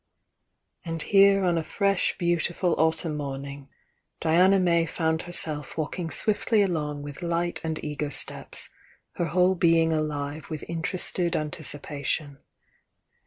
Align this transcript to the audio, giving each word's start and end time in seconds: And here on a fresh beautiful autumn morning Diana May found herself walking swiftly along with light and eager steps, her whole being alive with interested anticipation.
And 0.83 0.99
here 1.03 1.43
on 1.43 1.59
a 1.59 1.63
fresh 1.63 2.17
beautiful 2.17 2.73
autumn 2.79 3.15
morning 3.15 3.69
Diana 4.19 4.59
May 4.59 4.87
found 4.87 5.21
herself 5.21 5.77
walking 5.77 6.09
swiftly 6.09 6.63
along 6.63 7.03
with 7.03 7.21
light 7.21 7.61
and 7.63 7.77
eager 7.83 8.09
steps, 8.09 8.71
her 9.17 9.25
whole 9.25 9.53
being 9.53 9.93
alive 9.93 10.49
with 10.49 10.63
interested 10.67 11.35
anticipation. 11.35 12.39